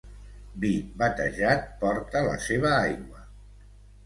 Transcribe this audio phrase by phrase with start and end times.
[0.63, 0.71] Vi
[1.01, 3.23] batejat porta la seva aigua.